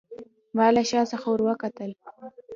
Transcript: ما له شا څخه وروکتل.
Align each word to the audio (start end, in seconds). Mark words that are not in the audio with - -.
ما 0.55 0.65
له 0.75 0.83
شا 0.89 1.01
څخه 1.11 1.27
وروکتل. 1.29 1.91